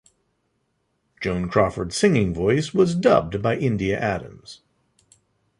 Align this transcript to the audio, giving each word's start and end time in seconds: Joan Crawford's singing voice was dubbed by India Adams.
Joan 1.19 1.47
Crawford's 1.47 1.95
singing 1.95 2.33
voice 2.33 2.73
was 2.73 2.95
dubbed 2.95 3.39
by 3.43 3.55
India 3.55 3.99
Adams. 3.99 4.61